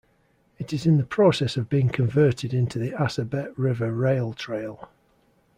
It 0.57 0.73
is 0.73 0.87
in 0.87 0.97
the 0.97 1.03
process 1.03 1.57
of 1.57 1.69
being 1.69 1.87
converted 1.89 2.55
into 2.55 2.79
the 2.79 2.89
Assabet 2.89 3.53
River 3.55 3.91
Rail 3.93 4.33
Trail. 4.33 4.89